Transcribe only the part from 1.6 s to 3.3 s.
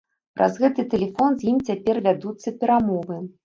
цяпер вядуцца перамовы.